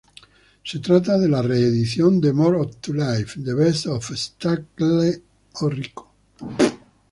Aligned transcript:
Se 0.63 0.79
trata 0.79 1.15
de 1.19 1.29
la 1.29 1.43
re-edición 1.43 2.19
de 2.21 2.33
"More 2.33 2.67
to 2.81 2.91
Life: 2.91 3.39
The 3.45 3.53
Best 3.53 3.85
of 3.85 4.09
Stacie 4.13 5.21
Orrico". 5.61 6.11